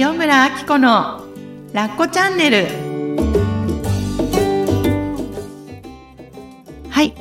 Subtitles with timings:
[0.00, 1.24] 塩村あき子の
[1.72, 2.68] ラッコチャンネル。
[6.88, 7.12] はい。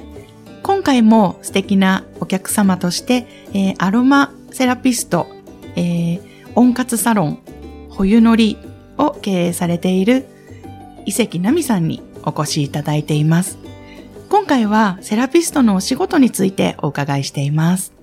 [0.62, 3.26] 今回も素敵なお客様として、
[3.56, 5.26] えーアロマセラピスト、
[5.76, 6.22] えー
[6.54, 7.40] 温活サロン
[7.90, 8.60] ほゆのり
[9.00, 10.28] を経営されている
[11.08, 13.58] 伊関奈美さんにお越しいただいています。
[14.30, 17.97] 今回はセラピストのお仕事についてお伺いしています。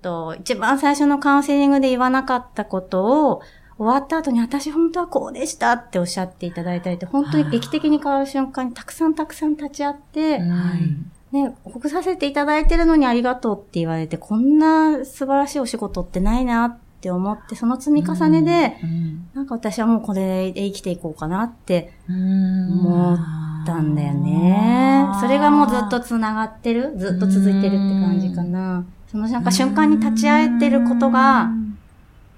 [0.00, 3.42] と、一番最初のカウンセリングで言わなかったことを、
[3.78, 10.38] 終わった後に私本当はこうでしたっておっしゃっていただいたりと、本当に劇的に変わる瞬間にたくさんたくさん立ち会って、
[11.32, 18.76] ね、ほぐさせていただいてるのにありがとうって言われて、こんな素晴らしいお仕事ってないなって思って、その積み重ねで、
[19.32, 23.18] なんか私はもうこれで生きていこうかなって思っ
[23.64, 25.08] たんだよね。
[25.22, 28.84] それがもうずっと繋がってる、ずっと続いてるって感じかな。
[29.10, 31.50] そのなんか瞬間に立ち会えてることが、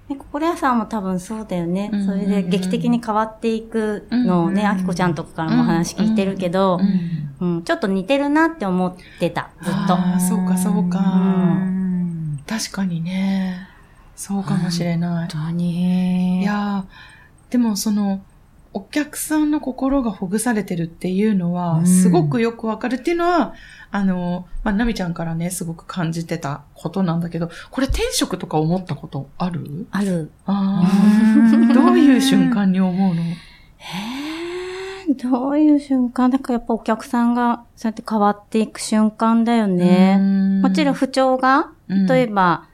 [0.09, 2.07] ね、心屋さんも多分そうだよねうん。
[2.07, 6.81] それで劇的に変わっていくのをね、うんあきこちゃんとかからもお話聞いてるけど、
[7.41, 9.95] うん、ちょっと似てるなって思ってた、ずっと。
[9.95, 10.99] ああ、そうかそうか。
[10.99, 13.69] うん確かにね。
[14.17, 15.29] そうかもしれない。
[15.31, 16.41] 本当に。
[16.41, 18.23] いやーでもその、
[18.75, 21.87] お客さんの心がほぐされてるっていうのうは、ん。
[21.87, 23.55] すごくよくわかるっていうのは、
[23.91, 29.87] あの、まあ、なみちゃんからね、すごく感じてたことなんだけど、これ転職とか思ったことある？
[29.91, 30.31] ある。
[30.47, 33.23] ああ、 どういう瞬間に思うの？
[33.23, 36.31] へーどういう瞬間？
[36.31, 40.61] だからやっぱお客さんがそうやって変わっていく瞬間だよね。
[40.63, 42.07] もちろん不調が、うん。
[42.07, 42.69] 例えば、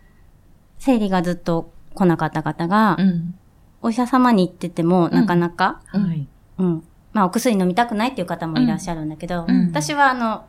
[0.79, 3.35] 生理がずっと来なかった方が、うん。
[3.83, 5.12] お医者様に行ってても、ん。
[5.12, 6.27] なかなか、はい。
[6.59, 6.84] うん。
[7.12, 9.69] まあ、お薬飲みたくないっていう方もいらっしゃるんだけど、うん。
[9.69, 10.45] 私は、あの、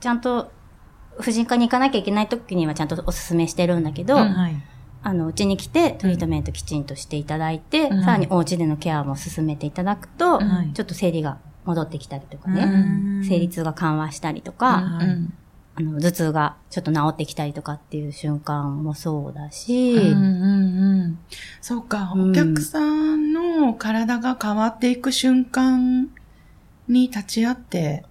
[0.00, 0.52] ちゃんと、
[1.18, 4.16] 婦人科に行かなきゃいけない時にはちゃんとお勧めしてるんだけど。
[5.06, 8.04] あの、うちに来てトリートメントきちんとしていただいて、うん。
[8.04, 10.72] さらにお家でのケアも進めていただくと、はい。
[10.72, 13.22] ちょっと生理が戻ってきたりとかうね、ん。
[13.22, 14.98] 生理痛が緩和したりとか、
[15.76, 20.22] あの、頭痛がちょっと治ってきたりとかっていう瞬間もそうだし、うんうん
[21.02, 21.18] うん
[21.60, 22.30] そうか、うん。
[22.30, 26.08] お客さんの体が変わっていく瞬間
[26.86, 28.04] に立ち会って、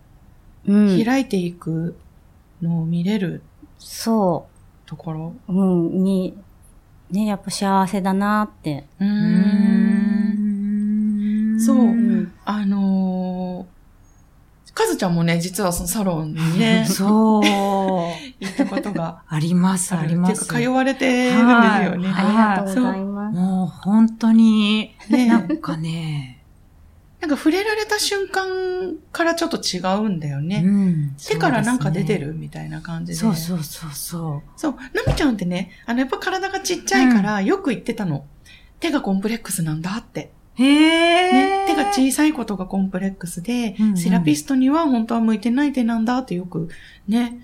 [0.67, 1.03] うん。
[1.03, 1.95] 開いていく
[2.61, 3.41] のを見れる
[3.79, 4.47] そ
[4.85, 5.33] ところ？
[5.47, 6.37] う、うん、に、
[7.11, 8.85] ね、やっぱ幸せだなって。
[8.99, 9.07] うん
[11.55, 11.59] ん。
[11.61, 11.77] そう。
[11.77, 12.31] うん。
[12.45, 13.22] あのー、
[14.73, 17.43] かずちゃんもね、実はそのサロンにね、 そう。
[17.43, 20.31] 行ったことがあります、あります。
[20.31, 22.07] っていうか、通われてるんですよね。
[22.09, 23.37] はいありがとうございます。
[23.37, 26.43] もう本当に、ねなんかね、
[27.23, 30.61] なんか触れられた瞬間からちょっと違うんだよね。
[30.65, 33.17] うん手からなんか出てるるみたいな感じで。
[33.17, 34.59] そうそうそうそう。
[34.59, 34.73] そう。
[34.73, 38.25] なみちゃんってね、あの、やっぱ体がちっちゃいから、よく言ってたの。
[38.81, 40.33] 手がコンプレックスなんだって。
[40.55, 43.97] へえ、ね、手が小さいことがコンプレックスで、うんうん。
[43.97, 46.69] セラピストには本当は向いてない手なんだってよく
[47.07, 47.39] ね、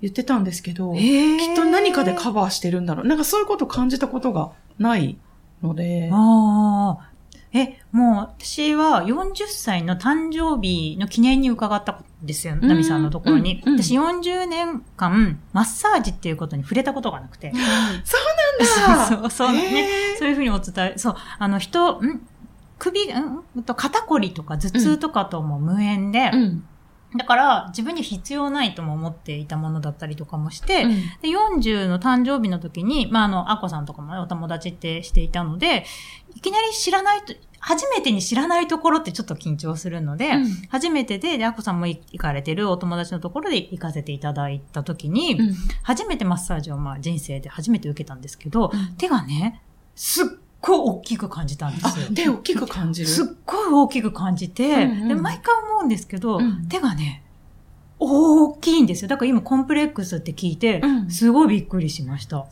[0.00, 3.06] 言ってたんですけど、きっと何かでカバーしてるんだろう。
[3.06, 5.18] なんかそういうこと感じたことがない
[5.62, 7.10] ので、ああ。
[7.52, 12.60] え、もう私は40歳の誕生日の記念に伺ったんですよ、ん。
[12.60, 13.60] ナミさんのところに。
[13.66, 13.72] うん。
[13.72, 13.82] うん。
[13.82, 17.52] 私40年間マッサージっていうことに触れたことがなくて。
[17.54, 19.06] そうなんだ。
[19.06, 22.20] そうそうそうねそういうふうにお伝え、そう、あの人、ん？
[22.80, 23.44] 首、ん？
[23.56, 26.64] うんと肩こりとか頭痛とかとも無縁で、うん。
[27.16, 30.90] だから自分に必要ないとも思っていたものだったりとかもして、うん。
[30.90, 35.84] で、40の誕生日の時に、まあ、あの、アッコさんとかもね、お友達ってしていたので、
[36.34, 40.46] いきなり知らないと、初めてに知らないところってちょっと緊張するので、うん。
[40.68, 45.54] 初めてで、で、アッコさんも行かれてるお友達のところで行かせていただいた時に、うん。
[45.82, 48.94] 初めてマッサージをまあ人生で初めて受けたんですけど、うん。
[48.96, 49.62] 手がね、
[49.96, 50.26] すっ
[50.62, 53.08] ごい大きく感じたんですあよ。、手大きく感じる？
[53.08, 57.22] すっごい大きく感じて、うんうんで毎回思うんですけど、うん手がね、
[57.98, 59.08] 大きいんですよ。
[59.08, 62.46] だから今コンプレックスって聞いて、うんすごいびっくりしました。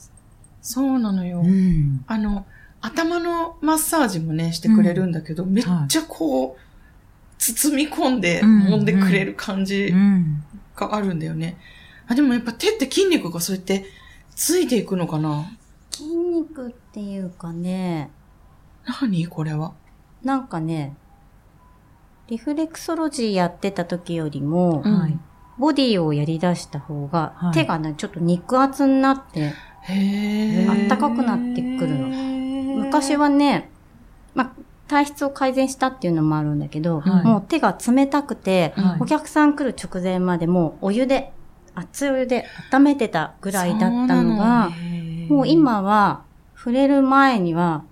[0.63, 1.43] そうなのよ。
[1.43, 2.05] ん。
[2.07, 2.47] あの、
[2.81, 6.61] 頭のマッサージもね、してくれるんだけど、めっちゃこう、
[7.39, 10.43] 包み込んでうん揉んでくれる感じうん。
[10.77, 11.57] があるんだよね。
[12.07, 13.87] あ、でもやっぱ手って筋肉がそうやって
[14.35, 15.51] ついていくのかな？
[15.99, 18.13] 筋肉っていうかね、
[19.01, 19.73] 何これは？
[20.23, 20.95] なんかね、
[22.29, 24.99] リフレクソロジーやってた時よりも、うん。
[25.01, 25.19] はい。
[25.59, 27.53] ボディをやり出した方が、はい。
[27.53, 29.55] 手がね、ちょっと肉厚になって、
[30.69, 32.09] あったかくなってくるの。
[32.09, 33.69] の昔はね、
[34.37, 34.53] まあ、
[34.87, 37.25] 体質を改善したっていうのもあるんだけど、はい。
[37.25, 39.01] もう手が冷たくて、はい。
[39.01, 41.33] お客さん来る直前までもうお湯で、
[41.75, 44.71] 熱いお湯で温めてたぐらいだったのが、
[45.29, 46.23] もう、今は
[46.57, 47.85] 触れる前には、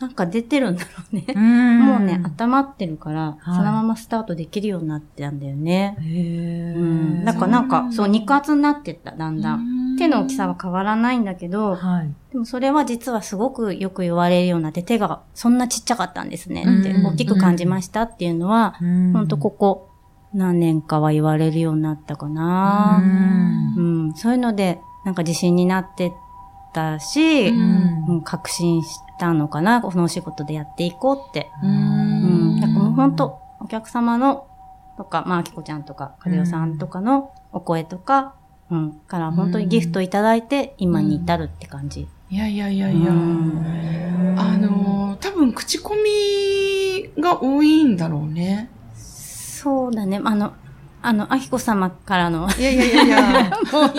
[0.00, 1.24] なんか出てるんだろうね。
[1.28, 5.96] うんもうね、温まってるから、はいそのままスタートできるようになってたんだよね。
[6.00, 6.84] へーう
[7.20, 7.24] ん。
[7.24, 9.94] だからなんか、そう、肉厚になってった、だんだん。
[9.94, 12.10] ん手の大きさは変わらないんだけど、はい。
[12.32, 19.90] でもそれは実はすごくよく言われるようなで、手がそんなちっちゃかったんですねって、うん大きく感じましたっていうのは、ほんとここ
[20.32, 23.02] 何年かは言われるようになったかな。
[23.76, 26.10] うん、そういうので、なんか自信になってっ
[26.72, 28.88] たし、ううんん確信し
[29.18, 31.50] たのかな、このお仕事でやっていこうって。
[31.62, 32.56] ううん。
[32.56, 32.60] ん。
[32.60, 34.46] だからもう本当お客様の、
[34.96, 38.34] とか、まあ、きこちゃんとか、かずよさんとかのお声とか、
[38.70, 42.06] うん、から本当にギフトいただいて、今に至るって感じ。
[42.30, 43.10] いやいやいやいや。
[43.10, 48.70] うんあのー、多分口コミが多いんだろうね。
[48.94, 50.20] そうだね。
[50.24, 50.54] あの、
[51.02, 53.50] あの、あきこ様からの、いやいやいやいや。
[53.72, 53.92] もう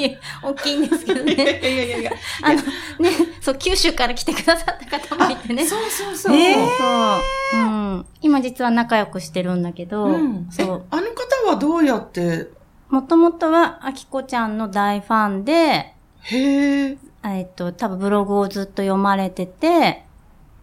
[0.44, 1.60] 大きいんですけどいやね。
[1.60, 2.12] いやいやいや。
[2.44, 3.10] あの、ね、
[3.42, 5.66] そう、九州から来てくださった方もいてね。
[5.66, 6.16] そうそうそう。
[6.16, 7.60] そうそう。
[7.60, 8.06] うん。
[8.22, 10.48] 今実は仲良くしてるんだけど、うん。
[10.52, 10.84] えそう。
[10.92, 12.50] あの方はどうやって、
[12.90, 16.98] もともとは、あきこちゃんの大ファンで、へえ。
[17.24, 20.06] えっと、多分ブログをずっと読まれてて、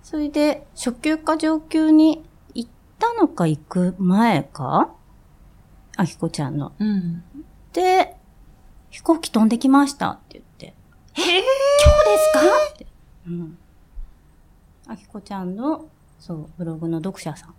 [0.03, 2.23] それで、初級か上級に
[2.55, 4.91] 行ったのか行く前か
[5.99, 6.73] あきこちゃんの。
[6.79, 7.25] うん。
[7.73, 8.15] で、
[8.91, 10.67] 飛行機飛んできましたって言って。
[10.67, 10.73] へ
[11.15, 11.43] 今日で
[12.19, 12.41] すか？
[12.75, 12.87] って。
[13.27, 13.59] うん。
[14.87, 15.87] あきこちゃんの、
[16.21, 17.55] そう、ブログの読者さん。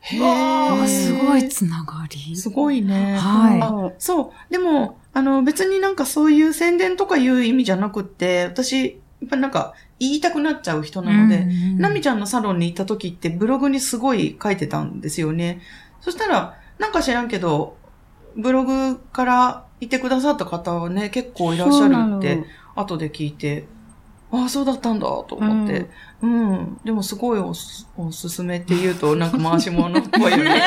[0.00, 0.86] へえ。
[0.86, 2.36] すごいつながり。
[2.36, 3.16] すごいね。
[3.16, 4.52] はいあそう。
[4.52, 8.84] でも、あの、別になんかそういう宣伝とかいう意味じゃなくって、私、
[9.22, 11.46] やっぱりなんか言いたくなっちゃう人なので、
[11.78, 15.62] ナミちゃんのサロンに行った時ってブログにすごい書いてたんですよね。
[16.02, 17.76] そしたら、なんか知らんけど、
[18.36, 22.44] ブログからいてくださった方はね、結構いらっしゃるって、
[22.74, 23.66] 後で聞いて、
[24.32, 25.88] ああ、そうだったんだと思って。
[26.20, 26.80] うん。
[26.84, 30.60] でもすごいおすおすすめって言うと、 なんか回し物っぽいよね。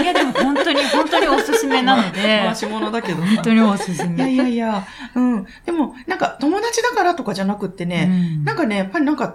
[0.00, 3.26] いや、でも本当に、本当におすすめなので、 回し物だけどさ。
[3.26, 4.36] 本当におすすいやいめ。
[4.36, 5.46] やいや、うん。
[5.66, 9.34] でも、なんか友達だからとかじゃなくってね、なんかね、やっぱりなんか、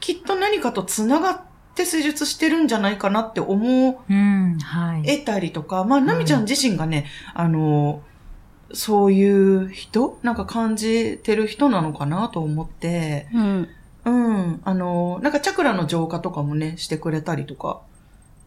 [0.00, 1.40] きっと何かと繋がっ
[1.78, 4.02] て施術してるんじゃないかなって思。
[5.04, 8.02] えたりとか、まあ、ナミちゃん自身がね、あの、
[8.72, 10.18] そういう人？
[10.22, 13.68] なんか感じてる人なのかなと思って、うん。
[14.04, 14.60] うん。
[14.64, 17.80] あの、なんかチャクラの浄化とかもね、してくれたりとか、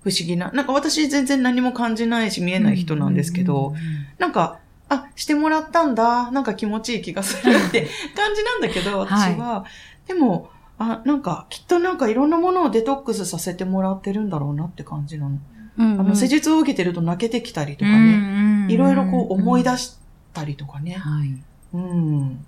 [0.03, 0.51] 不思議な。
[0.51, 3.73] なんか私全然何も感じないし見えない人なんですけど、
[4.19, 6.29] なんか、あ、してもらったんだ。
[6.31, 9.65] なんか気持ちいい気がするって 感じなんだけど、私は。
[10.07, 10.50] でも、
[10.81, 15.37] あ、なんか、きっとなんかいろんなものをデトックスさせてもらってるんだろうなって感じなの。
[15.77, 19.97] うん、あの、施術を受けてると泣けてきたりとかね、いろいろこう思い出し
[20.33, 20.93] たりとかね。
[20.93, 21.37] はい。
[21.73, 22.45] うん。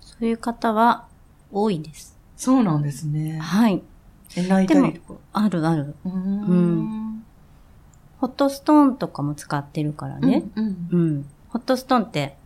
[0.00, 1.06] そういう方は
[1.52, 2.18] 多いです。
[2.36, 3.38] そうなんですね。
[3.38, 3.82] はい。
[4.36, 5.20] え泣いたりとか。
[5.32, 5.94] あるある。
[6.04, 7.24] うーん。
[8.18, 10.42] ホットストーンとかも使ってるからね。
[10.56, 10.88] うん。
[10.90, 11.26] うん。
[11.50, 12.36] ホットストーンって、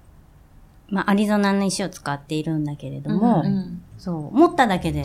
[0.91, 5.05] まあ、アリゾナの石を使っているんだけれども、うんそう、持っただけで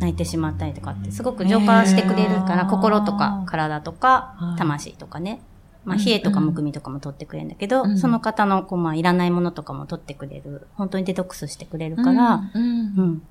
[0.00, 5.40] 泣いてしまったりとかって、すごく浄化してくれるから、心とか体とかはい、魂とかね。
[5.84, 6.04] まあ、うん。
[6.04, 7.98] 冷えとかむくみとかも取ってくれるんだけど、うん。
[7.98, 10.66] その方の、こう、まあ、いらないものとかも取ってくれる。
[10.74, 12.62] 本当にデトックスしてくれるうんから、うん。
[12.62, 13.22] うん。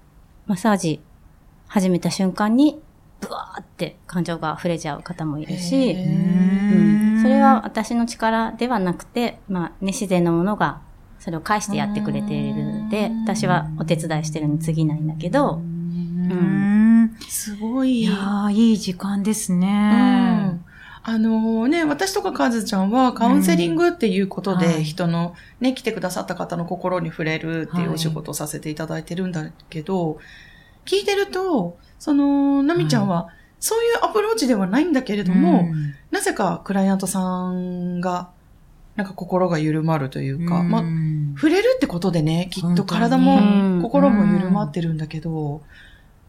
[0.47, 1.01] マッサージ
[1.67, 2.81] 始めた瞬間に、
[3.21, 10.81] ブワーって感情が溢れちゃう方もいるし、へうん、それは私の力ではなくて、まあね、自然のものが
[11.21, 17.15] それを返してやってくれているので、私はお手伝いしてるに過ぎないんだけど、うん。
[17.29, 18.01] すごい。
[18.01, 19.67] いやー、いい時間ですうね。
[19.67, 20.65] ん。
[21.03, 24.71] あのね、私とかカズちゃんはカウンセリングっていうことで、うん。
[24.73, 24.83] はい。
[24.83, 30.17] 人のね、来てくださった方の心に触れるっていうはいお仕事をさせていただいてるんだけど、
[30.85, 33.27] 聞いてると、その、ナミちゃんは、
[33.59, 35.93] そういうアプローチではないんだけれども、うん。
[36.09, 38.31] なぜかクライアントさんが、
[39.01, 45.61] なんか心が緩まるというか、まあ、うん触れるってことでね、きっと体もに心も緩まってるんだけど、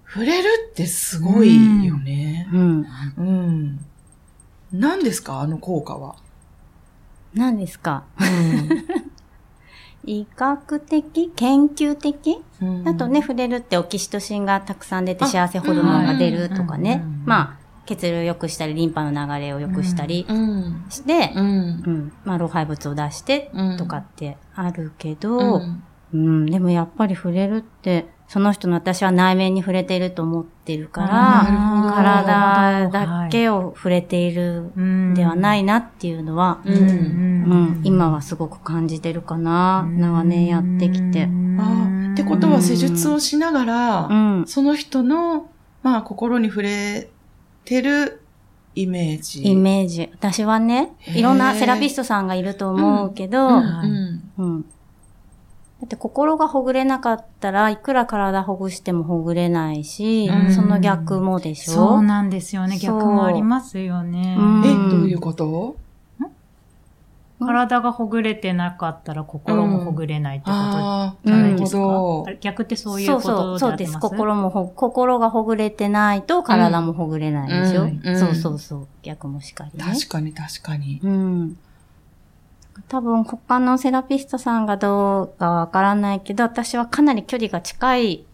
[0.09, 2.49] 触れるってすごいよね。
[2.53, 2.87] うん。
[3.19, 3.85] うん。
[4.73, 6.17] 何ですかあの効果は？
[7.35, 8.05] 何ですか？
[8.21, 8.85] うん。
[10.11, 12.41] 医学的研究的？
[12.63, 12.89] うん。
[12.89, 17.05] あとね、、触れるってオキシトシンがたくさん出て幸せホルモンが出るとかね。
[17.27, 20.85] まあ、血流を良くしたり、リンパの流れを良くしたりうん。
[20.89, 21.91] して、うんう。
[21.91, 22.13] ん。
[22.25, 25.83] まあ、老廃物を出してうんとかってあるけうど、ん
[26.15, 39.87] うん、でもやっぱり触れるって、その人の私は内面に触れていると思ってるから、体だけを触れているうんではないなっていうのは、うんうん、今はすごく感じてるかな。
[39.91, 41.29] 長年やってきて。
[42.13, 44.47] ってことは施術をしながら、うん。
[44.47, 45.51] その人の、
[45.83, 47.11] まあ、心に触れ
[47.65, 48.21] てる
[48.75, 49.43] イメージ。
[49.47, 50.09] イメージ。
[50.15, 53.51] 私はね、いろんなセラピストさんがいると思うけど、う
[54.43, 54.65] ん
[55.81, 62.79] だって心がほぐれなかったらいくら体ほぐしてもほぐれないし、うんその逆もでしょそうなんですよね。
[62.79, 64.37] 逆もありますよね。
[64.39, 65.77] うんえ、どういうこと？
[67.45, 70.57] 体がほぐれてなかったら心もほぐれないってこと
[71.25, 71.79] じゃないですか？
[71.79, 73.99] なるほどあれ逆ってそういうそうそう、ことで合そうです。
[73.99, 78.87] 心もほ、心がほぐれてないと体もほぐれないでしょ、うんうんそうそうそう。
[79.03, 79.85] 逆もしかりね。
[79.85, 81.01] 確かに確かに。
[81.03, 81.59] うん。
[82.89, 88.25] 多分他のセラピストさんがどうかわからないけど、私はかなり距離が近い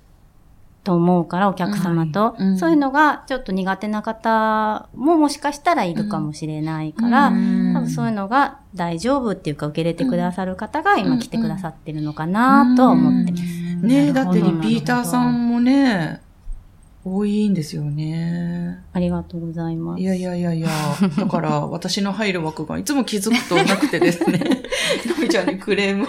[0.85, 2.37] と思うから、お客様と。
[2.39, 13.43] うんうんそういうのがちょっと苦手な方ももしかしたらいるかもしれないから、うん多分そういうのが大丈夫っていうか受け入れてくださる方が今来てくださってるのかなとは思ってます。
[13.87, 16.21] ねえ、だってリピーターさんもね、
[17.05, 18.83] 多いんですよね。
[18.93, 20.01] ありがとうございます。
[20.01, 20.69] いやいやいやいや、
[21.17, 24.39] だから 私の入る枠がいつも気づくとなくてですね、
[25.07, 26.09] のみちゃんにクレーム。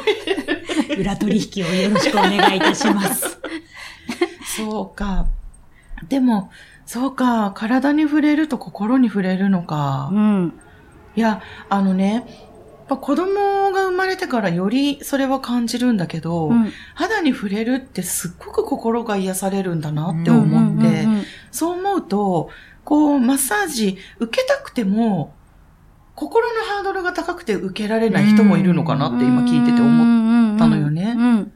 [1.00, 3.40] 裏取引をよろしくお願いいたします。
[4.58, 5.28] そうか。
[6.10, 6.50] でも、
[6.86, 10.10] そうか、体に触れると心に触れるのか。
[10.12, 10.54] うん。
[11.20, 12.26] いや、あのね、やっ
[12.88, 16.72] ぱ子供が生まれてからよりそれは感じるんだけど、うん。
[16.96, 21.06] 肌に触れるってすっごく心が癒されるんだなって思って、
[21.52, 22.50] そう思うと、
[22.86, 25.36] こう、マッサージ受けたくても、
[26.16, 31.16] 心のハードルが高くて受けられない人もいるのかなって今聞いてて思ったのよね。
[31.18, 31.52] うん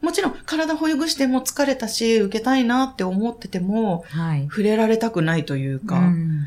[0.00, 4.44] もちろん体ほぐしても疲れたし、受けたいなって思ってても、はい。
[4.50, 6.44] 触れられたくないというか、うん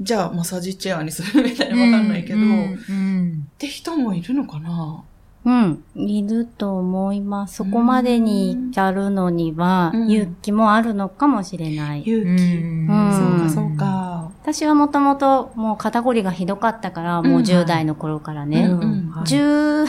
[0.00, 5.02] じゃあマッサージチェアにするみたいなわかんないけど、うんっうんて人もいるのかな？
[5.44, 5.84] うん。
[5.94, 7.56] いると思います。
[7.56, 12.02] そこまでに至るのにはうん勇気もあるのかもしれない。
[12.02, 12.28] 勇気。
[12.28, 14.32] うんそうか、そうか。
[14.42, 18.62] 私はもともともう肩こりがひどかったから、もううん10代の頃からね。
[18.62, 19.86] うんうんはい10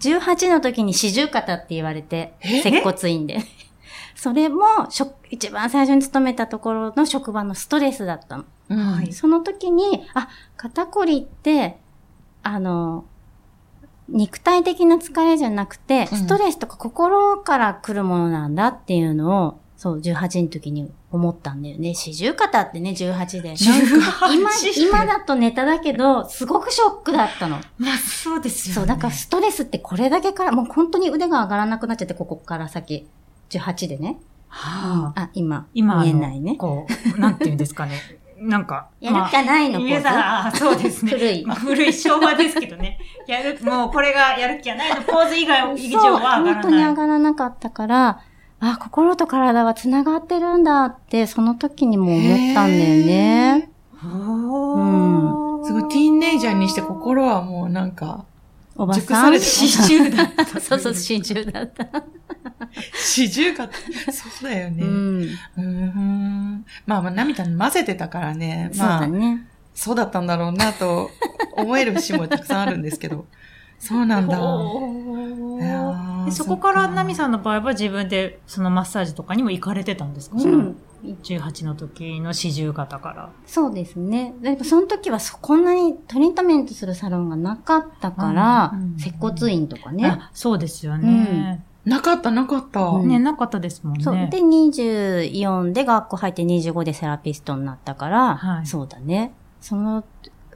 [0.00, 2.62] 18の時に四十肩って言われて、え？
[2.62, 3.38] 接骨院で。
[4.22, 4.62] それも、
[5.30, 8.44] 一番最初に勤めたところの職場のストレスだったの。
[8.68, 11.76] うんはいその時に、あ、肩こりって、
[12.44, 13.04] あの、
[14.08, 21.92] 肉体的な疲れじゃなくて、うんストレスとか心から来るものなんだっていうのを、そう、18の時に思ったんだよね。
[21.92, 23.56] 四十肩ってね、18で。
[24.32, 27.58] 今、今だとネタだけど、すごくショックだったの。
[27.76, 28.74] まあ、そうですよね。
[28.76, 33.08] そう、だからストレスってこれだけから、もう本当に腕が上がらなくなっちゃって、ここから先。
[33.58, 34.18] 18でね。
[34.48, 36.56] はあ、あ、今、今、見えないね。
[36.56, 37.98] こう、なんていうんですかね。
[38.38, 38.88] なんか。
[39.00, 41.12] やる気ないの、まあ見えたあそうですね。
[41.16, 42.98] 古いまあ、古い昭和ですけどね。
[43.26, 46.90] やる、もうこれがやる気がないのポーズ以外、 以上は上がら本当にない。
[46.90, 48.20] 上がらなかったから、
[48.60, 53.70] あ、心と体は繋がってるんだって、その時にも思ったんだよね。
[54.04, 58.24] おーすごい、ティーンネイジャーにして心はもうなんか、
[58.76, 59.02] おばさん。
[59.02, 60.44] 熟されて四十だった。
[60.60, 61.86] そうそう、真珠だった。
[62.94, 63.68] 四十か、
[64.10, 64.82] そうだよね。
[64.82, 64.86] う。
[64.86, 66.64] うんーん。
[66.86, 68.70] まあまあ、涙に混ぜてたからね。
[68.72, 69.46] そうまあ、だね。
[69.74, 71.10] そうだったんだろうなと
[71.56, 73.26] 思える節もたくさんあるんですけど。
[73.78, 74.38] そうなんだ。
[76.30, 80.76] そこから、ナミさんの場合は自分でそのマッサージとかにも行かれてたんですか、うん。
[81.02, 83.30] 18の時の四十肩から。
[83.46, 84.34] そうですね。
[84.40, 90.06] でもその時はそこんなにトリートメントするサロンがなかったから、うんうん接骨院とかね。
[90.06, 91.64] あそうですよね。
[91.84, 92.80] なかった、なかった。
[92.80, 94.04] うんね、なかったですもんね。
[94.04, 94.14] そう。
[94.14, 99.32] で、24で学校入って25でセラピストになったから、はいそうだね。
[99.60, 100.04] その、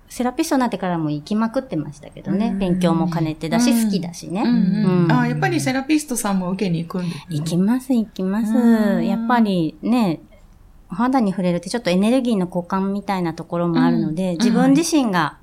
[0.08, 2.48] セラピストになってからも行きまくってましたけどね。
[2.48, 4.42] うん勉強も兼ねてだし、うん好きだしね。
[4.42, 8.52] うんうんうんあやっぱりセラピストさんも受けに行くんですね行きます、行きます。
[8.52, 10.20] うんやっぱりね、
[10.90, 15.38] お肌に触れるってちょっとエネルギーの交換みたいなところもあるので、うん自分自身が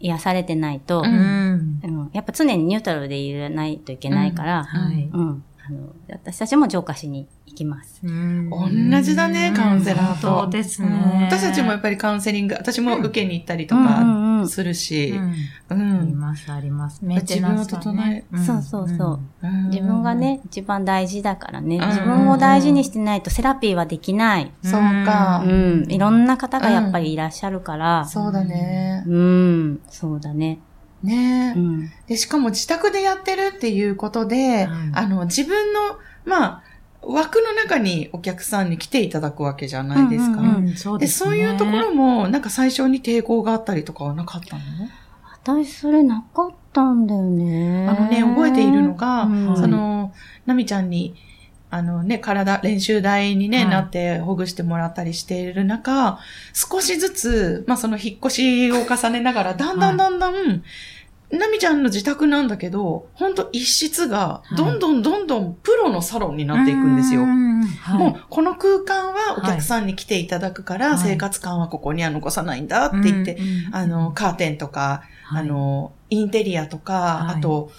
[0.00, 1.80] 癒されてないと、ううんん。
[1.82, 5.08] うんやっぱ常にニュートラルでいらないといけないから、はい。
[5.12, 8.02] うんあの私たちも浄化しに行きます。
[8.02, 11.28] 同じだねカウンセラーとそうですうんね。
[11.30, 15.10] 私たちもやっぱりカウンセリング、私も受けに行ったりとかうんするし、
[15.70, 15.74] う。
[15.74, 16.00] うんん。
[16.00, 17.04] あります、あります。
[17.04, 19.20] メンテナンスはね自そうそうそう。
[19.42, 20.16] うん自分が。
[20.16, 21.76] ね、一番大事だからね。
[21.76, 24.50] うん自分を大事にしてないとセラピーはできない。
[24.64, 25.48] そうかう。
[25.48, 25.86] ん。
[25.88, 28.04] いろんな方がやっぱりいらっしゃるから。
[28.06, 29.04] そうだね。
[29.06, 29.80] うん。
[29.88, 30.58] そうだね。
[31.02, 31.92] ねうん。
[32.06, 36.62] で、しかも自宅でやってるっていうことで、うんあの、自分の、まあ、
[37.02, 40.40] 枠の中にお客さんに来ていただくわけじゃないですか。
[40.40, 41.06] うんうんうんそうで。
[41.08, 44.62] そういうところも、なんか最初に抵抗があったりとかはなかったの？
[45.44, 47.88] 私それなかったんだよね。
[47.88, 50.12] あのね、覚えているのが、うんその、
[50.46, 51.16] ナミちゃんに、
[51.74, 53.68] あのね、体、練習台にね、はい。
[53.68, 56.18] なってほぐしてもらったりしている中、
[56.52, 60.62] 少しずつ、まあその引っ越しを重ねながら、だんだんだんだん、
[61.30, 67.22] ナミちゃんの自宅なんだけど、ほんと一室が、どんどんどんどんプロのサロンになっていくんですよ。
[67.22, 67.98] うんはい。
[67.98, 70.98] もう、この空間はお客さんに来ていただくから、はい。
[70.98, 73.74] 生活感はここには残さないんだって言って、うんうん。
[73.74, 75.44] あの、カーテンとか、はい。
[75.44, 77.38] あの、インテリアとか、はい。
[77.38, 77.72] あと、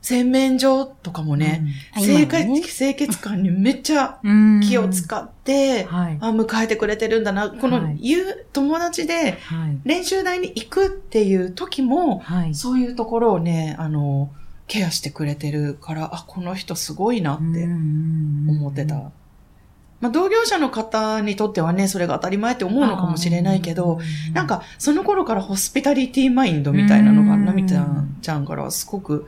[0.00, 6.18] 洗面所とかもね、あ清今のね潔、清潔感にめっちゃうん気を使って、はい。
[6.20, 7.50] あ、迎えてくれてるんだな。
[7.50, 9.78] このはい言う、友達ではい。
[9.84, 12.54] 練練習台に行くっていう時も、はい。
[12.54, 14.30] そういうところをね、あの、
[14.68, 19.10] ケアしてくれてるから、あ、この人すごいなって思思ってた。
[20.00, 23.98] まあ、同業者の方にとってはね、それが当たり前って思うのかもしれないけど、
[24.32, 29.26] なん、か、その頃からホスピタリティマインドみたいなのが、うんナミちゃんちゃんからはすごく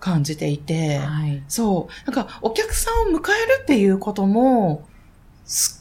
[0.00, 1.42] 感じていて、はい。
[1.46, 2.10] そう。
[2.10, 4.84] なんか、お客さんを迎えるっていうことも、好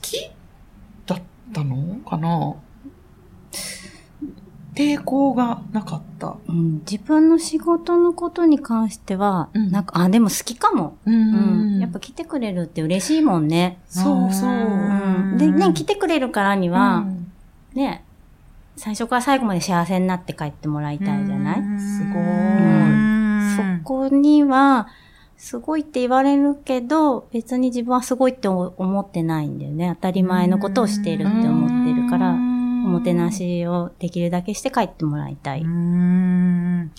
[0.01, 0.29] き
[1.05, 1.21] だっ
[1.53, 2.55] たのかな？
[4.75, 6.35] 抵抗がなかった。
[6.47, 10.97] うん自分の仕事のことに関しては、うんなんか、あ、でも好きかも。
[11.05, 11.79] ううん。
[11.79, 13.79] やっぱ来てくれるって嬉しいもんね。
[13.87, 14.49] そうそう。
[14.49, 14.55] う
[15.35, 15.37] ん。
[15.37, 17.31] で、ね、来てくれるからには、うん
[17.73, 18.03] ね、
[18.77, 21.79] 最初から最後まで幸せになって帰ってもらいたいじゃない？
[21.79, 22.19] すごいそ
[23.89, 24.87] こには、
[25.35, 29.91] すごいって言われるけど、別に自分はすごいって思思ってないんだよね。
[29.95, 36.91] 当たり前のことをしているって思ってるから、おもてなしをできるだけして帰ってもらいたいっうん。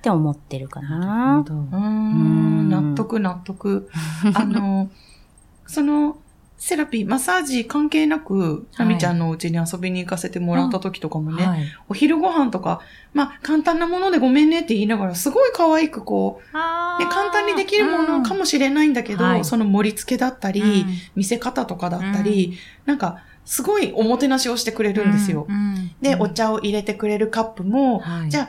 [0.00, 1.54] て思ってるかななる。
[1.54, 3.90] 納得納得。
[4.34, 4.88] あの、
[5.66, 6.16] その、
[6.64, 11.64] セラピー、マッサージ関係なく、ナミちゃんのお家に遊びに行かせてもらった時とかもね、はい。
[11.88, 12.82] お昼ご飯とか、
[13.14, 19.30] まあ、簡単なものでごめんねって言いながら、すごい可愛くこう、ね、簡単にできるものかもしれないんだけど、うん。
[19.30, 20.86] はいその盛り付けだったり、うん。
[21.16, 25.46] 見せ方とかだったり、なんか、すごいおもてなしをしてくれるんですよ。
[25.48, 25.90] うん。
[26.00, 28.30] で、お茶を入れてくれるカップも、はい。
[28.30, 28.48] じゃあ、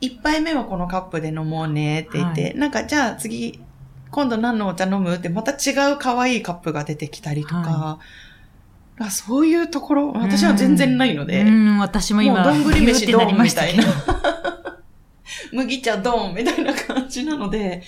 [0.00, 3.58] 一杯目はこのカップで飲もうねって言って、はなんか、じゃあ次、
[4.12, 7.98] 今度何のお茶飲むってまた違う可愛いカップが出てきたりとか、は
[8.98, 13.82] あそういうところ、私は全然ないので、うん、私ももう今、どんぐり飯ギューってなりましたけど。
[13.82, 13.92] ドン
[15.52, 17.82] み 麦茶ドンみたいな感じなので、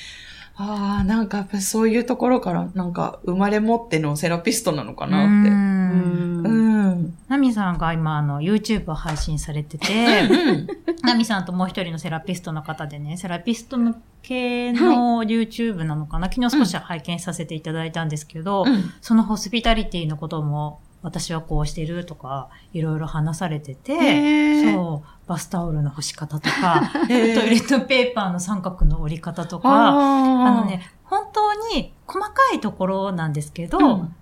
[0.56, 5.50] ああ、なんかやっぱりそういうところから、なんか生まれ持ってのセラピストなのかなって。
[5.50, 6.42] ううん。
[6.44, 6.90] うん。
[6.92, 7.14] ん。
[7.28, 10.66] ナミさんが今、あの、YouTube を配信されてて、うん。
[11.04, 18.92] ナミさんともう一人のセラピストの方でね、セラピスト向けの YouTube なのかな、昨日少し拝見させていただいたんですけど、うん。
[19.00, 34.14] そのホスピタリティのことも、私はこうしてるとか、いろいろ話されてて、そう、バスタオルの干し方とか、トイレットペーパーの三角の折り方とか、あのね、本当に細かいところなんですけど、うん。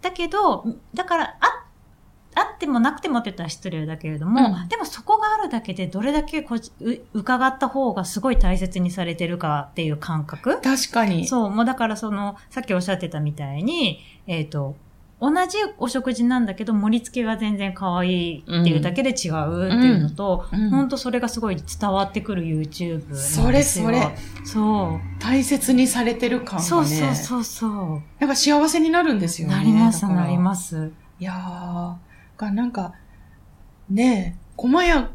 [0.00, 0.64] だけど、
[0.94, 1.61] だから、あ、
[2.34, 11.26] あってもなくてもって言ったら失礼だけれども、うんでもそこがあるだけでどれだけこうう伺った方がすごい大切にされてるかっていう感覚確かに。
[11.26, 14.76] そう、もうだからその、さっきおっしゃってたみたいに、えっ、と、
[15.22, 23.46] 同じお食事なんだけど盛り付けが全然可愛いっていうだけで違うっていうのと、うんうん本当それがすごい伝わってくる YouTube なんですよ。
[23.46, 24.16] それそれ。
[24.44, 25.20] そう。
[25.20, 26.64] 大切にされてる感がね。
[26.64, 28.02] そうそうそうそう。
[28.18, 29.54] なんか幸せになるんですよね。
[29.54, 30.90] なります、なります。
[31.20, 32.11] いやー、
[32.42, 32.92] がなんか、
[33.88, 35.10] ねえ、細や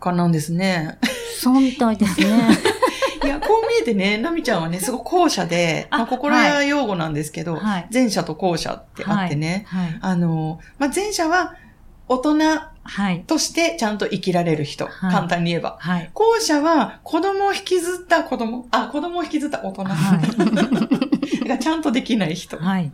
[0.00, 0.98] かなんですね。
[1.38, 2.48] そうみたいですね。
[3.24, 9.98] いや、こう見えてね、ナミちゃんはね、すごく後者で、あまあ、心屋用語なんですけど、はい前者と後者ってあってね、はい。
[10.00, 11.54] あの、まあ、前者は
[12.08, 12.38] 大人
[12.84, 13.22] はい。
[13.28, 15.76] としてちゃんと生きられる人、はい簡単に言えば。
[15.78, 16.10] はい。
[16.14, 19.84] 後者は子供を引きずった子供、あ、子供を引きずった大人。
[21.60, 22.90] ちゃんとできない人はい。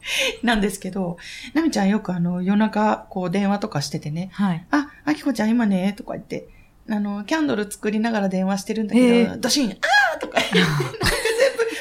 [0.42, 1.16] なんですけど、
[1.54, 4.64] ナミちゃんよくあの夜中こう電話とかしててね、はい。
[4.70, 6.48] あ、あきこちゃん今ね、とか言って、
[6.90, 10.64] あの、キャンドル作りながら電話してるんだけど、えドシン、あーとかなんか全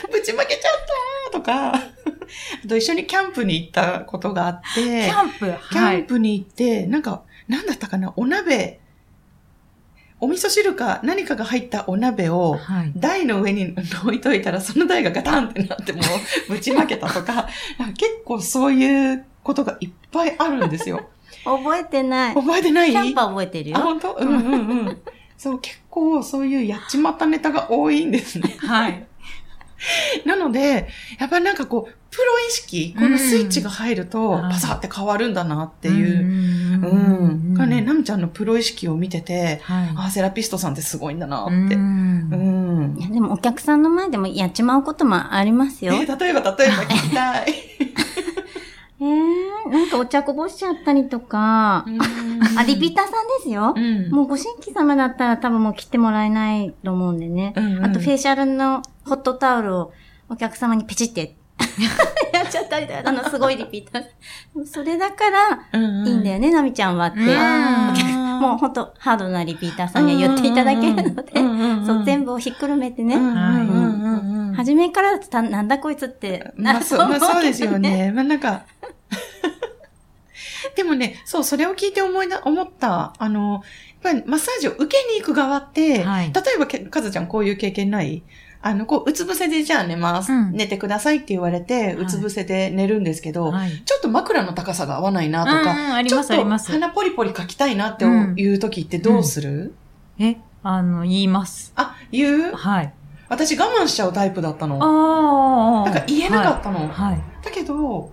[0.07, 5.53] 部ぶちまけちゃったとか、あと一緒にキャンプに行ったことがあって、キャンプ。
[5.71, 8.79] キャンプに行って、なんか、なんだったかな、お鍋、
[10.19, 12.91] お味噌汁か何かが入ったお鍋を、はい。
[12.95, 16.03] 台の上に置いといたら、その台がガタンってなってもう、
[16.53, 17.47] ぶちまけたとか、
[17.97, 21.07] 結構そういうことがいっぱいあるんですよ。
[21.45, 22.33] 覚えてない。
[22.35, 22.91] キ覚えてない？
[22.93, 23.85] ャンパー覚えてるあ、よ。
[23.85, 24.13] 本当？
[24.13, 24.97] うんうんうん。
[25.37, 28.55] そう、結構そういうやっちまったネタが多いんですね。
[28.59, 29.05] はい。
[30.25, 30.87] なので、
[31.19, 34.41] やっぱりなんかこう、プロ意識、このスイッチが入ると、うん。
[34.49, 36.95] パサって変わるんだなっていう、うう
[37.51, 37.53] ん。
[37.53, 38.21] がね、ナミちゃん。
[38.21, 39.93] のプロ意識を見てて、はい。
[39.95, 40.73] あ、セラピストさん。
[40.73, 41.19] ってすごいん。
[41.19, 41.53] だなって。
[41.53, 42.95] ううん。
[42.95, 42.97] ん。
[42.97, 43.03] い。
[43.03, 43.83] や、でもお客さん。
[43.83, 45.93] の前でもやっちまうこともありますよ。
[45.93, 47.53] え、例えば、例えば聞きたい。
[48.99, 49.89] えー、なん。
[49.89, 51.85] かお茶こぼしちゃったりとか、
[52.57, 53.13] あ、リピーターさん。
[53.37, 53.73] ですよ。
[53.75, 54.09] うん。
[54.09, 57.19] もうご新規様だったら多分もう切ってもらえないと思うん。
[57.19, 57.53] でね。
[57.55, 57.77] うん。
[57.77, 57.85] うん。
[57.85, 59.91] あとフェイシャルのホットタオルを
[60.29, 61.35] お客様にペチって
[62.33, 63.03] やっちゃったりだよ。
[63.05, 64.65] あの、すごいリピーター。
[64.65, 67.19] それだからうんいいんだよね、ナミちゃんはって。
[68.37, 71.31] もうほんとハードなリピーターさんには言っていただけるので、
[71.85, 73.15] そう、全部をひっくるめてね。
[73.15, 78.07] うんうんうんうん初めからたなんだこいつってまあ、そう、まあ、そうですよね。
[78.07, 78.11] ね。
[78.11, 78.63] まあ、なんか、
[80.75, 83.61] でもね、そう、それを聞いて思いな、思った、あの、やっ
[84.01, 88.23] ぱりマッサージを受けに行く側って、はい例えばけ、かずちゃんこういう経験ない？
[88.61, 93.71] あの、こう、うつ伏せでじゃあ寝ます、うん寝てくださいって言われて、はいうつ伏せで寝るんですけど、はい。
[93.85, 96.33] ちょっと枕の高さが合わないなとうんうんか、ありちょっと。
[96.35, 99.75] 鼻ポリポリ書きたいなっていう時ってどうする、
[100.19, 101.71] え、あの、言います。
[101.75, 102.53] あ、言う？
[102.53, 102.93] はい。
[103.29, 104.77] 私我慢しちゃうタイプだったの。
[104.81, 105.85] ああ。
[105.85, 106.87] なんか言えなかったの。
[106.87, 107.21] はい。
[107.43, 108.11] だけど、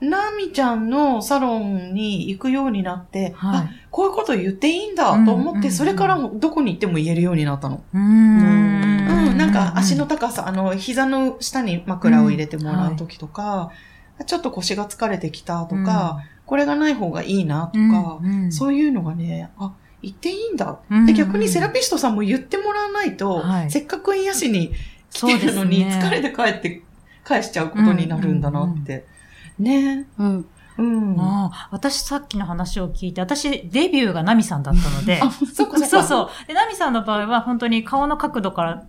[0.00, 7.82] ナミちゃんのサロンに行くようになって、はいあ、こういうこと言っていいんだと思って、うんうんそれからもどこに行っても言えるようになったの。
[7.92, 8.83] うーん。
[9.08, 13.70] うん、なんか足の高さ、あの、膝の下に枕を入れてもらう時とか、
[14.26, 20.78] ちょっと腰が疲れてきたとか、これがない方がいいなとか、うんそういうのがね、あ、言っていいんだ。
[20.90, 24.72] うんで、逆にセラピストさんも言ってもらわないと、はいせっかく癒しに
[25.10, 26.82] 来てるのに、ね疲れて帰って、
[27.24, 29.06] 返しちゃうことになるんだなって。
[29.58, 30.46] ねうん。
[30.76, 31.20] うん。
[31.20, 35.20] あ、ああ、私さっきの話を聞いて、私デビューがナミさんだったので、
[35.52, 35.88] そっかそっか。
[35.88, 36.28] そうそう。
[36.48, 38.86] で、ナミさんの場合は本当に顔の角度から、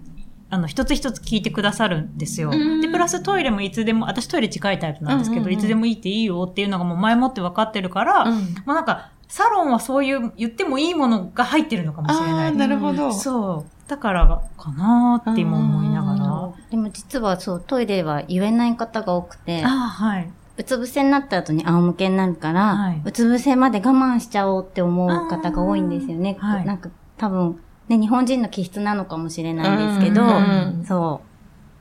[0.49, 2.51] あの、一つ一つ聞いてくださるんですよ。
[2.51, 8.36] うんで、プラストイレもいつでも、私トイレ近いタイプなんですけど、いつでもいいっていいよっていうのがもう前もって分かってるから、うん。
[8.36, 12.55] もうなんか、サロンはそういう言ってもいいものが入ってるのかもしれない。
[12.55, 13.12] なるほど。
[13.12, 13.89] そう。
[13.89, 16.53] だからかなーって今思いながら。
[16.69, 20.29] でも実はそう、トイレは言えない方が多くてあ、あ、はい。
[20.58, 26.38] うつ伏せになった後に仰向けになるから、はいうつ伏せまで我慢しちゃおうって思う方が多いんですよね。
[26.39, 31.21] はいなんか多分、ね、日本人の気質なのかもしれないんですけど、うんうんそ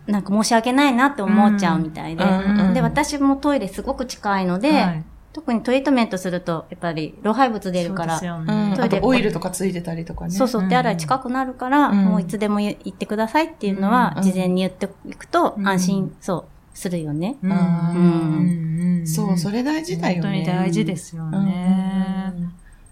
[0.09, 0.11] う。
[0.11, 2.25] なんか申し訳ないなって思っちゃうみたいで。
[2.25, 8.47] うんうんで、私もトイレすごく近いので、はい特にトリートメントすると、やっぱり老廃物出るから、そうですようん。
[8.47, 8.77] ね。
[8.79, 10.31] あとオイルとかついてたりとかね。
[10.31, 17.37] そうそう、手洗い近くなるから、うんもういつでも言ってくださいっていうのはう、ん事前に言っていくとうん安心、そう、するよね。
[17.43, 20.23] うんそう、それ大事だよね。
[20.23, 22.33] 本当に大事ですようんね。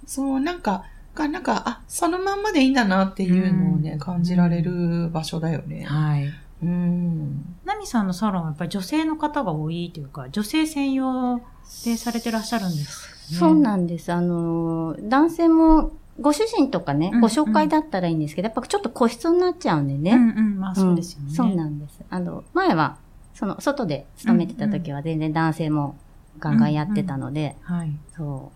[0.04, 0.82] そう、なんか、
[1.14, 5.84] がなんか、あ、そのまんまでいいんだなっていうのをね、うん感じられる場所だよね。
[5.84, 6.30] はい。
[6.62, 7.56] うん。
[7.64, 11.42] ナミさんのサロンはやっぱり女性の方が多いというか、女性専用
[11.84, 13.38] でされてらっしゃるんですね。
[13.38, 14.12] そうなんです。
[14.12, 20.12] あのー、男性も、ご主人とかねうん、ご紹介だったらいいんですけど、やっぱちょっと個室になっちゃうんでね。
[20.12, 21.32] うんうん、まあそうですよね。
[21.32, 22.00] んそうなんです。
[22.08, 22.98] あの、前は、
[23.34, 25.96] その、外で勤めてた時は全然男性も
[26.38, 27.92] ガンガンやってたので、はい。
[28.14, 28.52] そ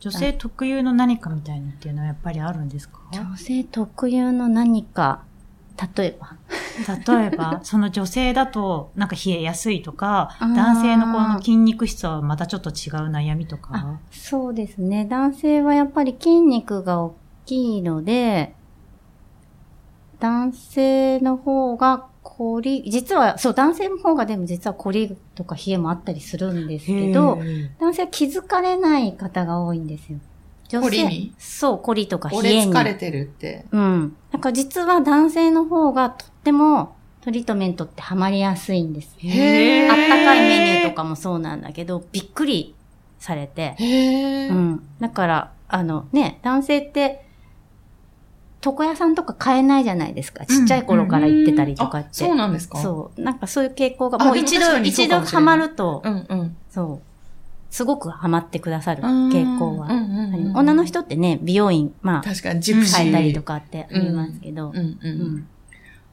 [0.00, 2.98] 女性特有の何かみたいなっていうのはやっぱりあるんですか？
[3.12, 3.14] う。
[3.16, 5.22] 女性特有の何か、
[5.96, 6.36] 例えば。
[7.06, 13.70] 例えば、 その女性だとなんか冷えやすいとか、男性のこの筋肉質はまたちょっと違う悩みとか？
[13.74, 13.98] あ。
[14.10, 15.04] そうですね。
[15.04, 18.54] 男性はやっぱり筋肉が大きいので、
[20.18, 27.40] 男性の方が凝り、実は、そう、男性の方がでも実は凝りとか冷えもあったりするんですけど、
[27.80, 30.18] 男性は気づかれない方が多いんですよ。
[30.68, 31.34] 女性凝りに？
[31.38, 32.72] そう、凝りとか冷俺えに。
[32.72, 33.64] 疲れてるって？
[33.72, 34.16] うん。
[34.32, 39.16] なんか実は男性の方がとってもトリートメントってハマりやすいんです。
[39.18, 42.74] へーあったかいメニューとかもそうなんだけど、びっくり
[43.18, 43.74] されて。
[43.78, 44.88] へーうん。
[45.00, 47.26] だから、あのね、男性って、
[48.64, 50.44] 床屋さんとか買えないじゃないですか。
[50.44, 52.08] ちっちゃい頃から行ってたりとかって。
[52.08, 52.78] あそうなんですか？
[52.78, 53.20] そう。
[53.20, 56.56] なんかそういう傾向が、ももう一度、一度ハマると、うんうん。
[56.70, 57.06] そう。
[57.70, 59.86] すごくハマってくださる傾向は。
[59.88, 62.98] うんうんうん女の人ってね、美容院、まあ、確かに、ジプシー。
[63.04, 64.98] 変えたりとかってありますけど、うんう。
[65.00, 65.46] うんん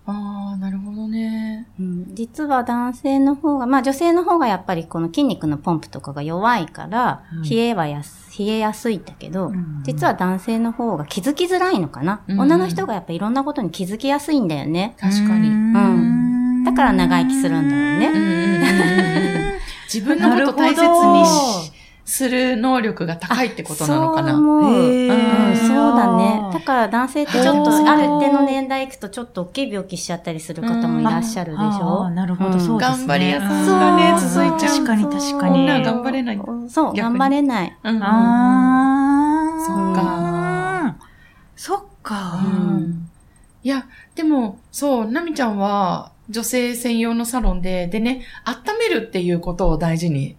[0.10, 1.67] ああ、なるほどね。
[1.78, 14.96] うん実は男性の方が、まあ女性の方がやっぱりこの筋肉のポンプとかが弱いから、はい冷えはやす、冷えやすいんだけど、うん実は男性の方が気づきづらいのかな、うん女の人がやっぱいろんなことに気づきやすいんだよね。
[14.98, 15.50] 確かに。
[15.50, 19.60] うんだから長生きするんだよね。
[19.91, 21.66] 自分のこと大切にどし
[22.10, 24.32] する能力が高いってことなのかな。
[24.32, 24.72] そう思う。
[24.72, 26.41] うん、そうだね。
[26.54, 32.06] だから男性ってちょっと、ある一定の年代いくとちょっと大きい病気しちゃったりする方もいらっしゃるでしあょ？
[32.06, 32.98] あなるほど、うんそうですね。
[32.98, 34.76] 頑張り屋さんそうがね、続いちゃう。
[34.78, 36.39] 確かに確かに女は頑張れない。
[36.70, 37.78] そう、頑張れない。
[37.84, 39.65] うんうんああ。
[39.65, 40.96] そっか。
[41.58, 42.39] そっか。
[42.46, 43.10] うん
[43.63, 50.38] いや、でも、そう、なみちゃんは、女性専用のサロンで、でね、温めるっていうことを大事にうんうん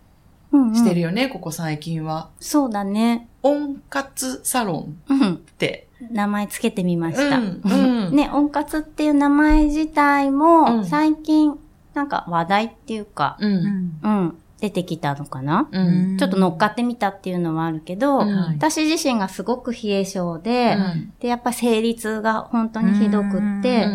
[0.74, 2.30] してるよね、ここ最近は。
[2.40, 3.28] そうだね。
[3.42, 5.34] 温活サロンうん。
[5.34, 5.88] って。
[6.10, 7.38] 名前つけてみました。
[7.38, 11.58] うんうんね、温活っていう名前自体も、うん最近、
[11.94, 13.46] なんか話題っていうか、う。
[13.46, 14.00] うんん。
[14.02, 16.16] うん、出てきたのかな、うん。
[16.18, 23.86] ちょっと乗っかってみたっていうのはあるけど、うん私自身がすごく冷え性で、うんで、やっぱ生理痛が本当にひどくって。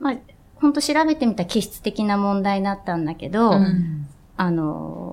[0.00, 0.14] まあ、
[0.56, 5.07] 本当調べてみたら気質的な問題だったんだけど、うんあのー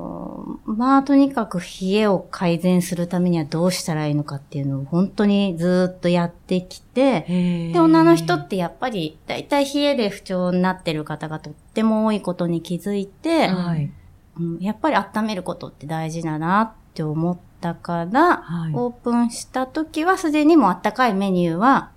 [0.76, 13.92] まあ、とにかく冷えを改善するためにはどうしたらいいのかっていうのを本当にずーっとやってきて、で、で女の人ってやっぱり、だいたい冷えで不調になってる方がとっても多いことに気づいて、はい。
[14.38, 18.74] うんやっぱり温めることって大事だなって思ったから、はい。
[18.74, 21.92] オープンした時はすでにもうあったかいメニューは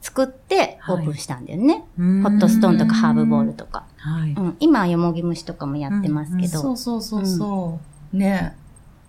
[0.00, 1.84] 作ってオープンしたんだよね。
[1.96, 3.84] ホホットストーンとかハーブボールとか。
[3.98, 4.32] はい。
[4.32, 7.78] うん、今はよもぎ蒸しとかもやってますけど、そうそうそうそ
[8.12, 8.16] う。
[8.16, 8.56] ね。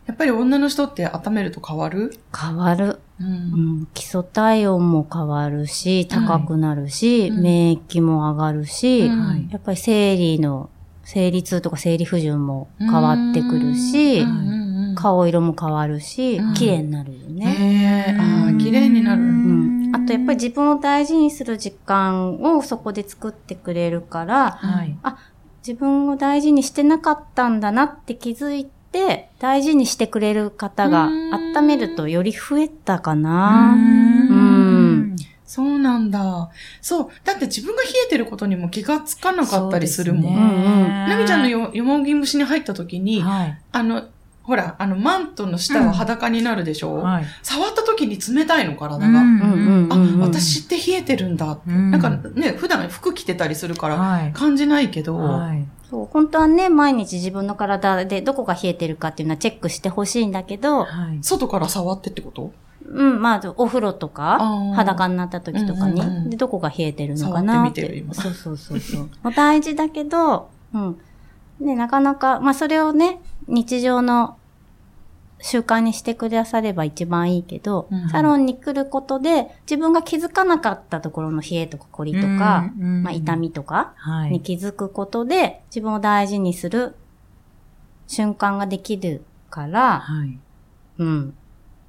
[0.08, 2.14] やっぱり女の人って温めると変わる？
[2.38, 3.00] 変わる。
[3.20, 3.24] う。
[3.24, 3.82] うん。
[3.84, 7.42] ん、基礎体温も変わるし、高くなるし、うん。
[7.42, 9.20] 免疫も上がるし、うん。
[9.28, 9.48] はい。
[9.50, 10.70] やっぱり生理の、
[11.04, 14.30] 生理痛とか生理不順も変わってくるし、うん。
[14.30, 14.48] うん。
[14.56, 14.61] うん
[14.96, 18.16] 顔色も変わるし、うん綺麗になるよね。
[18.20, 19.22] ああ、綺麗になる。
[19.22, 19.92] うん。
[19.94, 24.96] あとやっぱり自分を大事にする時間をそこで作ってくれるから、はい。
[25.66, 33.74] 自分を大事にしてなかったんだなって気づいて、大事にしてくれる方がうん温めるとより増えたかな。
[33.76, 35.16] うん。
[35.46, 36.50] そうなんだ。
[36.82, 37.08] そう。
[37.26, 40.34] だって自分が冷えてることにも気がつかなかったりするもん。
[41.10, 43.62] なみちゃんのよよもぎ蒸しに入った時に、はい。
[43.74, 44.06] あの、
[44.52, 47.26] ほら、あの、マントの下は裸になるでしょ、はい。
[47.42, 49.08] 触った時に冷たいの、体が。
[49.08, 51.58] うんうんあ、うん私って冷えてるんだ。
[51.66, 54.34] うんなんかね、普段服着てたりするからはい。
[54.34, 55.66] 感じないけど、はい。
[55.90, 61.20] そう、本当はね、毎日自分の体でどこが冷えてるかっていうのはチェックしてほしいんだけど、はい。
[61.22, 62.52] 外から触ってってこと？
[62.86, 64.38] うん、まずお風呂とか
[64.76, 67.72] 裸になった時とかに、うんうんうんで、どこが冷えてるのかなって。
[67.72, 69.10] 触ってみてる今そうそうそうそう。
[69.24, 70.98] もう大事だけど、うん。
[71.62, 74.38] ね、なかなか、まあそれをね、日常の
[75.42, 84.32] 習慣にしてくだされば一番いいけど、うんサロンに来ることで、自分が気づかなかったところの冷えとか凝りとか、うんまあ痛みとかはい。
[84.32, 86.96] に気づくことで、自分を大事にする
[88.08, 90.38] 瞬間ができるから、はい。
[91.00, 91.34] うん。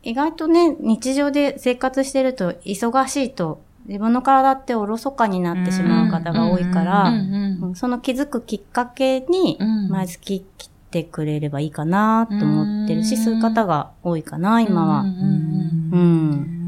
[0.03, 15.01] 意外とね、日常で生活してると、忙しいと、自分の体っておろそかになってしまう方が多いから、うんうんその気づくきっかけに、うん毎月来てくれればいいかなと思ってるし、うんそういう方が多いかな、今は。
[15.01, 16.63] うん。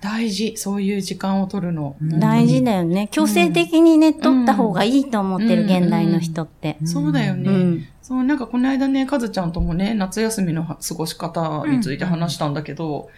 [0.00, 1.96] 大事、そういう時間を取るの。
[2.00, 3.08] うん大事だよね。
[3.10, 6.76] 強制的にね、取った方がいいと思ってる、うん現代の人って。
[6.84, 7.50] そうだよね。
[7.50, 7.86] うん。
[8.02, 13.08] そう、なんかこの間ね、かずちゃんともね、夏休みの過ごし方について話したんだけど、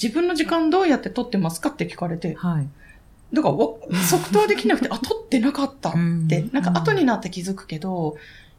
[0.00, 2.66] 自分の時間どうやって取ってますかって聞かれて、はい。
[3.32, 3.74] だからわ
[4.08, 8.16] 即答できなくて、あ、取ってなかったって、うんなんか後になって気づくけど、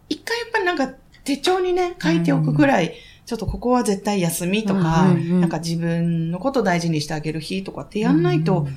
[0.10, 0.94] 一回やっぱりなんか
[1.24, 2.94] 手帳にね、書いておくぐらい、
[3.26, 8.68] ちょっとここは絶対休みとか、なんか自分のこと大事にしてあげる日とかってやんないと、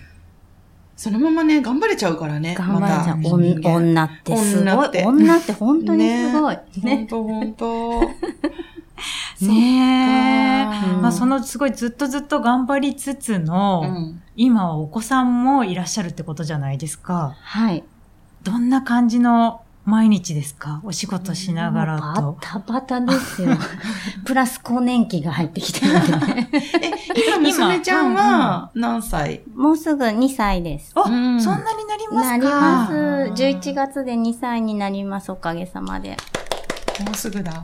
[0.97, 2.55] そのままね、頑張れちゃうからね。
[2.59, 3.19] 頑張れちゃう。
[3.19, 4.69] ま女ってすごい。
[4.69, 6.57] 女って女って本当にすごい。
[6.57, 7.07] ほんね。
[7.09, 8.01] とほんと。
[9.41, 10.95] ねえ。
[10.95, 17.37] うんまあ、そのすごいずっとずっと頑張りつつの、うん今はお子さんもいらっしゃるってことじゃないですか。
[17.41, 17.85] はい。
[18.43, 20.81] どんな感じの毎日ですか？
[20.85, 22.39] お仕事しながらバと。
[22.41, 23.57] タバタですよ。
[24.27, 26.51] プラス更年期が入ってきてるんでね。
[26.55, 29.43] え、今、娘ちゃんは何歳？
[29.55, 30.93] もうすぐ2歳です。
[30.95, 32.29] あ、うんそんなになりますか？
[32.29, 32.93] なります。
[32.93, 36.17] あー11月で2歳になります、おかげさまで。
[37.05, 37.63] もうすぐだ。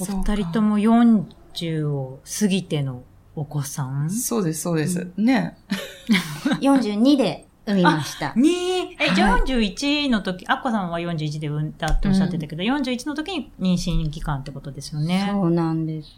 [0.00, 3.02] お二人とも40を過ぎての
[3.34, 4.08] お子さん？
[4.10, 5.08] そうです、そうです。
[5.16, 5.58] ね。
[6.62, 8.32] 42で産みました。
[8.36, 15.28] に、え、はいじゃあ41の時、アッコさんは41で産んだっておっしゃってたけど、41の時に妊娠期間ってことですよね。
[15.30, 16.08] そうなんです。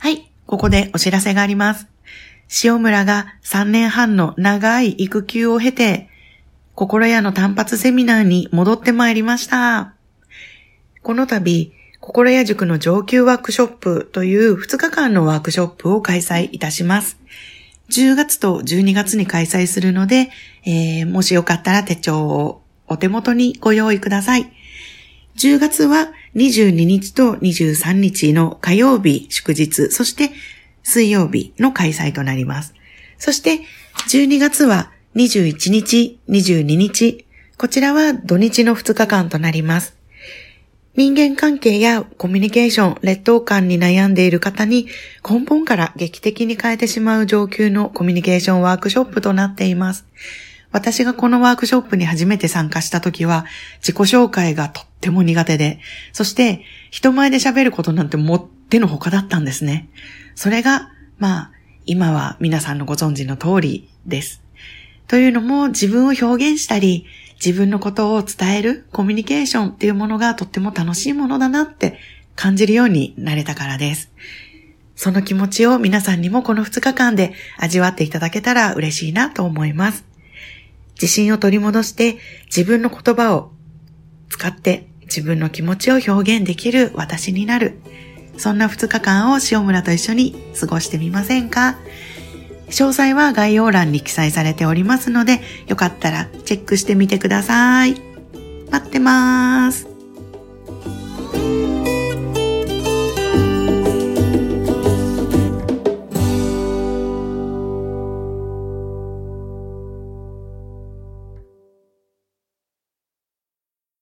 [0.00, 1.88] はい、ここでお知らせがあります。
[2.62, 6.08] 塩村が3年半の長い育休を経て、
[6.74, 9.94] 心屋の単発セミナーに戻ってまいりました。
[11.02, 17.18] この度、心屋塾の上級ワークショップという2日間のワークショップを開催いたします。
[17.90, 20.30] 10月と12月に開催するので、
[20.64, 24.52] えー、もしよかったら手帳をお手元にご用意ください。
[25.36, 30.30] 10月は22日と23日の火曜日祝日、そして
[30.82, 32.74] 水曜日の開催となります。
[33.18, 33.60] そして
[34.10, 39.97] 12月は21日、22日、こちらは土日の2日間となります。
[40.98, 44.88] 人間関係やコミュニケーション、劣等感に悩んでいる方に
[45.24, 50.06] 根本から劇的に変えてしまう上級のコミュニケーションワークショップとなっています。
[50.72, 55.78] 私がこのワークショップに初めて参加した時は自己紹介がとっても苦手で、
[56.12, 59.88] そして人前で喋ることなんてもってのほかだったんですね。
[60.34, 61.50] それが、まあ、
[61.86, 64.42] 今は皆さんのご存知の通りです。
[65.06, 67.06] というのも自分を表現したり、
[67.44, 71.98] 自分のことを伝えるコミュニケーションっていうものがとっても楽しいものだなって
[72.34, 74.10] 感じるようになれたからです。
[74.96, 80.04] その気持ちを皆さんにもこの2日間で味わっていただけたら嬉しいなと思います。
[80.94, 83.52] 自信を取り戻して自分の言葉を
[84.28, 87.78] 使って自分の気持ちを表現できる私になる。
[88.36, 91.78] そんな2日間を塩村と一緒に過ごしてみませんか？
[92.70, 97.96] 詳細は概要欄に記載されておりますので、よかったらチェックしてみてください。
[98.70, 99.87] 待ってます。